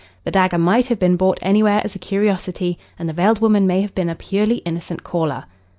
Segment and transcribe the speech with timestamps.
[0.23, 3.81] The dagger might have been bought anywhere as a curiosity, and the veiled woman may
[3.83, 5.45] have been a purely innocent caller."